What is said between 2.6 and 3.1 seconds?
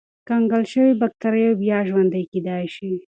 شي.